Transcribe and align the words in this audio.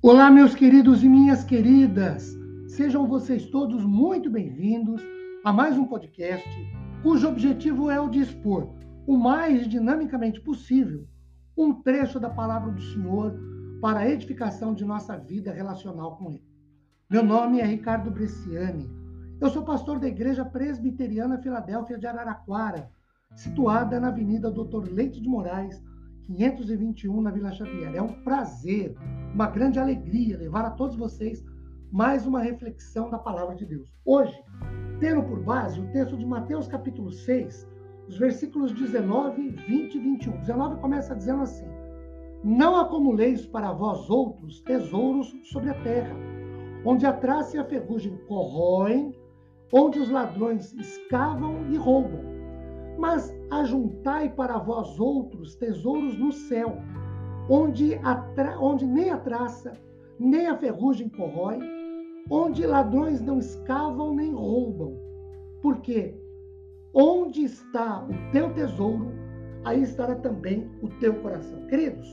Olá, 0.00 0.30
meus 0.30 0.54
queridos 0.54 1.02
e 1.02 1.08
minhas 1.08 1.42
queridas. 1.42 2.32
Sejam 2.68 3.08
vocês 3.08 3.46
todos 3.46 3.84
muito 3.84 4.30
bem-vindos 4.30 5.02
a 5.44 5.52
mais 5.52 5.76
um 5.76 5.86
podcast 5.86 6.48
cujo 7.02 7.26
objetivo 7.26 7.90
é 7.90 8.00
o 8.00 8.08
de 8.08 8.20
expor 8.20 8.72
o 9.08 9.16
mais 9.16 9.66
dinamicamente 9.68 10.40
possível 10.40 11.04
um 11.56 11.82
trecho 11.82 12.20
da 12.20 12.30
palavra 12.30 12.70
do 12.70 12.80
Senhor 12.80 13.36
para 13.80 13.98
a 13.98 14.08
edificação 14.08 14.72
de 14.72 14.84
nossa 14.84 15.16
vida 15.16 15.52
relacional 15.52 16.16
com 16.16 16.30
Ele. 16.30 16.46
Meu 17.10 17.24
nome 17.24 17.58
é 17.58 17.66
Ricardo 17.66 18.08
Bresciani. 18.08 18.88
Eu 19.40 19.50
sou 19.50 19.64
pastor 19.64 19.98
da 19.98 20.06
Igreja 20.06 20.44
Presbiteriana 20.44 21.42
Filadélfia 21.42 21.98
de 21.98 22.06
Araraquara, 22.06 22.88
situada 23.34 23.98
na 23.98 24.08
Avenida 24.08 24.48
Doutor 24.48 24.88
Leite 24.88 25.20
de 25.20 25.28
Moraes, 25.28 25.82
521, 26.28 27.20
na 27.20 27.30
Vila 27.32 27.50
Xavier. 27.50 27.96
É 27.96 28.02
um 28.02 28.22
prazer, 28.22 28.94
uma 29.38 29.46
grande 29.46 29.78
alegria 29.78 30.36
levar 30.36 30.64
a 30.64 30.70
todos 30.72 30.96
vocês 30.96 31.44
mais 31.92 32.26
uma 32.26 32.40
reflexão 32.40 33.08
da 33.08 33.20
palavra 33.20 33.54
de 33.54 33.64
Deus. 33.64 33.88
Hoje, 34.04 34.36
tendo 34.98 35.22
por 35.22 35.38
base 35.44 35.78
o 35.78 35.86
texto 35.92 36.16
de 36.16 36.26
Mateus 36.26 36.66
capítulo 36.66 37.12
6, 37.12 37.64
os 38.08 38.18
versículos 38.18 38.72
19, 38.72 39.50
20 39.50 39.94
e 39.94 39.98
21. 40.00 40.40
19 40.40 40.80
começa 40.80 41.14
dizendo 41.14 41.42
assim: 41.42 41.68
Não 42.42 42.74
acumuleis 42.74 43.46
para 43.46 43.70
vós 43.70 44.10
outros 44.10 44.60
tesouros 44.62 45.32
sobre 45.44 45.70
a 45.70 45.82
terra, 45.84 46.16
onde 46.84 47.06
a 47.06 47.12
traça 47.12 47.58
e 47.58 47.60
a 47.60 47.64
ferrugem 47.64 48.16
corroem, 48.26 49.14
onde 49.72 50.00
os 50.00 50.10
ladrões 50.10 50.72
escavam 50.72 51.64
e 51.70 51.76
roubam 51.76 52.38
mas 52.98 53.32
ajuntai 53.48 54.28
para 54.28 54.58
vós 54.58 54.98
outros 54.98 55.54
tesouros 55.54 56.18
no 56.18 56.32
céu, 56.32 56.82
onde, 57.48 57.94
a 57.96 58.24
onde 58.60 58.86
nem 58.86 59.10
a 59.10 59.18
traça, 59.18 59.72
nem 60.18 60.46
a 60.46 60.56
ferrugem 60.56 61.08
corrói, 61.08 61.58
onde 62.30 62.66
ladrões 62.66 63.20
não 63.20 63.38
escavam 63.38 64.14
nem 64.14 64.32
roubam. 64.32 64.98
Porque 65.62 66.14
onde 66.92 67.44
está 67.44 68.04
o 68.04 68.32
teu 68.32 68.52
tesouro, 68.52 69.10
aí 69.64 69.82
estará 69.82 70.14
também 70.16 70.70
o 70.82 70.88
teu 71.00 71.14
coração. 71.20 71.66
Queridos, 71.66 72.08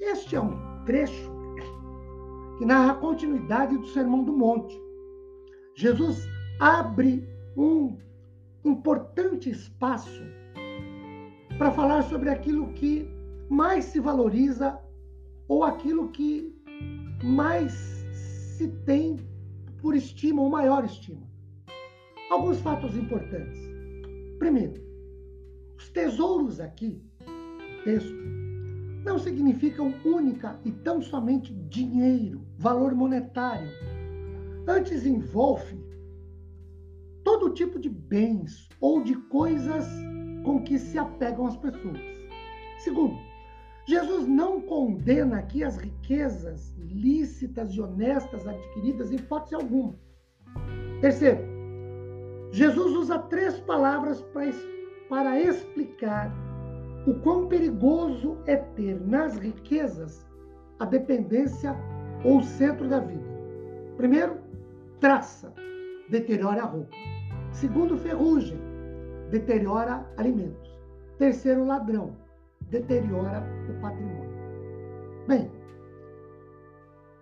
este 0.00 0.36
é 0.36 0.40
um 0.40 0.56
trecho 0.84 1.30
que 2.58 2.66
narra 2.66 2.92
a 2.92 2.96
continuidade 2.96 3.76
do 3.76 3.86
Sermão 3.86 4.24
do 4.24 4.32
Monte. 4.32 4.78
Jesus 5.74 6.26
abre 6.60 7.26
um 7.56 7.96
importante 8.64 9.50
espaço 9.50 10.22
para 11.58 11.70
falar 11.70 12.02
sobre 12.02 12.28
aquilo 12.30 12.72
que 12.74 13.08
mais 13.52 13.84
se 13.84 14.00
valoriza 14.00 14.78
ou 15.46 15.62
aquilo 15.62 16.08
que 16.08 16.56
mais 17.22 17.70
se 18.56 18.66
tem 18.86 19.18
por 19.76 19.94
estima 19.94 20.40
ou 20.40 20.48
maior 20.48 20.86
estima. 20.86 21.30
Alguns 22.30 22.60
fatos 22.60 22.96
importantes. 22.96 23.60
Primeiro, 24.38 24.82
os 25.76 25.90
tesouros 25.90 26.60
aqui, 26.60 27.04
texto, 27.84 28.16
não 29.04 29.18
significam 29.18 29.92
única 30.02 30.58
e 30.64 30.72
tão 30.72 31.02
somente 31.02 31.52
dinheiro, 31.68 32.46
valor 32.56 32.94
monetário. 32.94 33.68
Antes 34.66 35.04
envolve 35.04 35.78
todo 37.22 37.52
tipo 37.52 37.78
de 37.78 37.90
bens 37.90 38.70
ou 38.80 39.02
de 39.02 39.14
coisas 39.28 39.86
com 40.42 40.62
que 40.62 40.78
se 40.78 40.96
apegam 40.96 41.46
as 41.46 41.56
pessoas. 41.58 42.00
Segundo, 42.78 43.31
Jesus 43.86 44.26
não 44.28 44.60
condena 44.60 45.38
aqui 45.38 45.64
as 45.64 45.76
riquezas 45.76 46.72
lícitas 46.78 47.72
e 47.72 47.80
honestas 47.80 48.46
adquiridas 48.46 49.10
em 49.10 49.16
hipótese 49.16 49.54
alguma. 49.54 49.94
Terceiro, 51.00 51.40
Jesus 52.52 52.94
usa 52.96 53.18
três 53.18 53.58
palavras 53.60 54.22
para 55.08 55.40
explicar 55.40 56.32
o 57.06 57.14
quão 57.14 57.48
perigoso 57.48 58.38
é 58.46 58.56
ter 58.56 59.00
nas 59.00 59.36
riquezas 59.36 60.24
a 60.78 60.84
dependência 60.84 61.74
ou 62.24 62.38
o 62.38 62.42
centro 62.44 62.88
da 62.88 63.00
vida. 63.00 63.24
Primeiro, 63.96 64.38
traça, 65.00 65.52
deteriora 66.08 66.62
a 66.62 66.66
roupa. 66.66 66.94
Segundo, 67.50 67.96
ferrugem, 67.98 68.58
deteriora 69.30 70.06
alimentos. 70.16 70.70
Terceiro, 71.18 71.64
ladrão, 71.64 72.16
deteriora 72.72 73.44
o 73.68 73.80
patrimônio. 73.80 74.32
Bem, 75.28 75.52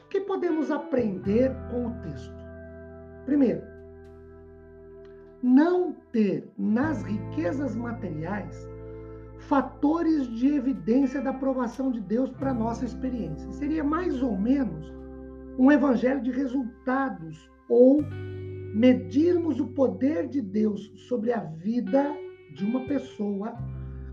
o 0.05 0.09
que 0.09 0.21
podemos 0.21 0.71
aprender 0.71 1.53
com 1.69 1.89
o 1.89 2.01
texto? 2.03 2.35
Primeiro, 3.27 3.63
não 5.43 5.93
ter 6.13 6.49
nas 6.57 7.03
riquezas 7.03 7.75
materiais 7.75 8.69
fatores 9.41 10.29
de 10.29 10.55
evidência 10.55 11.21
da 11.21 11.31
aprovação 11.31 11.91
de 11.91 12.01
Deus 12.01 12.31
para 12.31 12.55
nossa 12.55 12.85
experiência. 12.85 13.51
Seria 13.53 13.83
mais 13.83 14.23
ou 14.23 14.39
menos 14.39 14.93
um 15.59 15.71
evangelho 15.73 16.23
de 16.23 16.31
resultados 16.31 17.51
ou 17.69 18.03
medirmos 18.75 19.59
o 19.59 19.67
poder 19.69 20.29
de 20.29 20.41
Deus 20.41 20.93
sobre 21.09 21.33
a 21.33 21.41
vida 21.41 22.15
de 22.55 22.65
uma 22.65 22.85
pessoa 22.87 23.57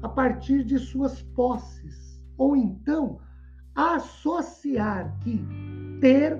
a 0.01 0.09
partir 0.09 0.63
de 0.63 0.77
suas 0.77 1.21
posses, 1.21 2.23
ou 2.37 2.55
então 2.55 3.19
associar 3.75 5.17
que 5.19 5.45
ter 6.01 6.39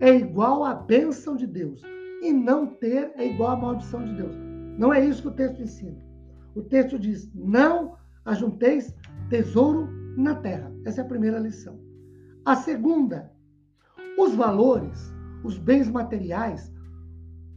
é 0.00 0.16
igual 0.16 0.64
à 0.64 0.74
bênção 0.74 1.36
de 1.36 1.46
Deus 1.46 1.82
e 2.22 2.32
não 2.32 2.66
ter 2.66 3.12
é 3.16 3.26
igual 3.26 3.52
à 3.52 3.56
maldição 3.56 4.04
de 4.04 4.14
Deus. 4.14 4.34
Não 4.78 4.92
é 4.92 5.04
isso 5.04 5.22
que 5.22 5.28
o 5.28 5.32
texto 5.32 5.62
ensina. 5.62 5.96
O 6.54 6.62
texto 6.62 6.98
diz: 6.98 7.30
não 7.34 7.96
ajunteis 8.24 8.94
tesouro 9.28 9.88
na 10.16 10.34
terra. 10.34 10.72
Essa 10.84 11.00
é 11.00 11.04
a 11.04 11.08
primeira 11.08 11.38
lição. 11.38 11.78
A 12.44 12.56
segunda, 12.56 13.30
os 14.18 14.34
valores, 14.34 15.12
os 15.42 15.58
bens 15.58 15.88
materiais, 15.90 16.72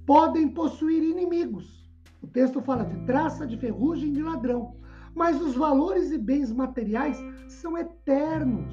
podem 0.06 0.48
possuir 0.48 1.04
inimigos. 1.04 1.88
O 2.22 2.28
texto 2.28 2.62
fala 2.62 2.86
de 2.86 2.98
traça, 3.06 3.46
de 3.46 3.58
ferrugem, 3.58 4.14
de 4.14 4.22
ladrão. 4.22 4.76
Mas 5.18 5.42
os 5.42 5.56
valores 5.56 6.12
e 6.12 6.18
bens 6.20 6.52
materiais 6.52 7.18
são 7.48 7.76
eternos. 7.76 8.72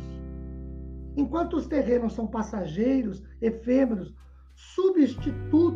Enquanto 1.17 1.55
os 1.55 1.67
terrenos 1.67 2.13
são 2.13 2.27
passageiros, 2.27 3.23
efêmeros, 3.41 4.15
substitu 4.55 5.75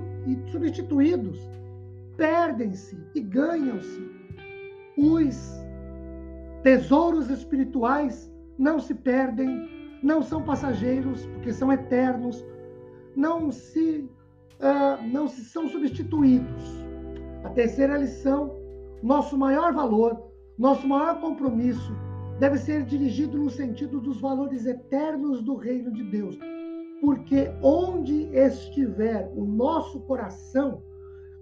substituídos, 0.53 1.41
perdem-se 2.19 3.03
e 3.15 3.21
ganham-se. 3.21 4.11
Os 4.99 5.39
tesouros 6.63 7.31
espirituais 7.31 8.31
não 8.59 8.79
se 8.79 8.95
perdem, 8.95 9.99
não 10.03 10.21
são 10.21 10.43
passageiros, 10.43 11.25
porque 11.29 11.51
são 11.51 11.73
eternos, 11.73 12.45
não 13.17 13.51
se 13.51 14.07
uh, 14.61 15.03
não 15.11 15.29
se 15.29 15.47
são 15.47 15.67
substituídos. 15.67 16.85
A 17.43 17.49
terceira 17.49 17.97
lição: 17.97 18.55
nosso 19.03 19.39
maior 19.39 19.73
valor, 19.73 20.29
nosso 20.59 20.89
maior 20.89 21.21
compromisso 21.21 21.93
deve 22.41 22.59
ser 22.59 22.85
dirigido 22.85 23.39
no 23.39 23.49
sentido 23.49 24.01
dos 24.01 24.21
valores 24.21 24.67
eternos 24.67 25.43
do 25.43 25.55
reino 25.55 25.93
de 25.93 26.03
Deus. 26.05 26.39
Porque 27.01 27.51
onde 27.63 28.25
estiver 28.35 29.31
o 29.37 29.45
nosso 29.45 30.01
coração, 30.01 30.83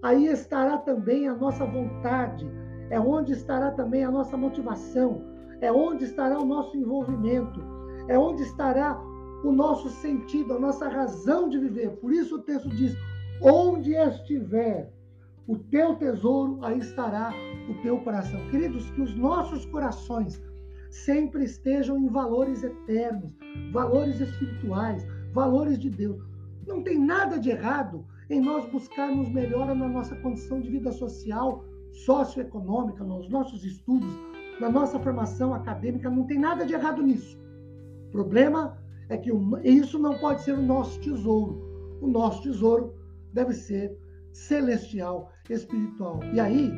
aí 0.02 0.26
estará 0.26 0.78
também 0.78 1.28
a 1.28 1.34
nossa 1.34 1.64
vontade, 1.64 2.46
é 2.90 3.00
onde 3.00 3.32
estará 3.32 3.70
também 3.70 4.04
a 4.04 4.10
nossa 4.10 4.36
motivação, 4.36 5.22
é 5.60 5.72
onde 5.72 6.04
estará 6.04 6.38
o 6.38 6.44
nosso 6.44 6.76
envolvimento, 6.76 7.60
é 8.08 8.18
onde 8.18 8.42
estará 8.42 9.00
o 9.42 9.50
nosso 9.50 9.88
sentido, 9.88 10.54
a 10.54 10.58
nossa 10.58 10.88
razão 10.88 11.48
de 11.48 11.58
viver. 11.58 11.90
Por 11.96 12.12
isso 12.12 12.36
o 12.36 12.42
texto 12.42 12.68
diz: 12.68 12.94
onde 13.42 13.94
estiver 13.94 14.92
o 15.46 15.56
teu 15.56 15.94
tesouro, 15.96 16.58
aí 16.62 16.78
estará 16.78 17.32
o 17.70 17.82
teu 17.82 17.98
coração. 18.00 18.40
Queridos, 18.50 18.90
que 18.90 19.00
os 19.00 19.14
nossos 19.16 19.64
corações 19.66 20.42
sempre 20.90 21.44
estejam 21.44 21.98
em 21.98 22.08
valores 22.08 22.62
eternos, 22.62 23.32
valores 23.72 24.20
espirituais, 24.20 25.06
valores 25.32 25.78
de 25.78 25.90
Deus. 25.90 26.22
Não 26.66 26.82
tem 26.82 26.98
nada 26.98 27.38
de 27.38 27.50
errado 27.50 28.04
em 28.28 28.40
nós 28.40 28.68
buscarmos 28.70 29.28
melhora 29.28 29.74
na 29.74 29.88
nossa 29.88 30.16
condição 30.16 30.60
de 30.60 30.70
vida 30.70 30.90
social, 30.90 31.64
socioeconômica, 31.92 33.04
nos 33.04 33.28
nossos 33.28 33.64
estudos, 33.64 34.12
na 34.60 34.68
nossa 34.68 34.98
formação 34.98 35.54
acadêmica, 35.54 36.10
não 36.10 36.24
tem 36.24 36.38
nada 36.38 36.64
de 36.64 36.72
errado 36.72 37.02
nisso. 37.02 37.38
O 38.08 38.10
problema 38.10 38.76
é 39.08 39.16
que 39.16 39.30
isso 39.64 39.98
não 39.98 40.18
pode 40.18 40.42
ser 40.42 40.52
o 40.52 40.62
nosso 40.62 40.98
tesouro. 41.00 41.98
O 42.00 42.06
nosso 42.06 42.42
tesouro 42.42 42.94
deve 43.32 43.52
ser 43.52 43.96
celestial, 44.32 45.30
espiritual. 45.50 46.20
E 46.32 46.40
aí, 46.40 46.72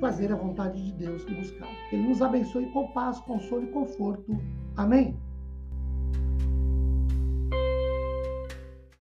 fazer 0.00 0.32
a 0.32 0.36
vontade 0.36 0.82
de 0.82 0.92
Deus 0.92 1.24
e 1.28 1.34
buscar. 1.34 1.68
Ele 1.92 2.08
nos 2.08 2.20
abençoe 2.20 2.66
com 2.72 2.88
paz, 2.92 3.18
consolo 3.20 3.64
e 3.64 3.68
conforto. 3.68 4.36
Amém? 4.76 5.16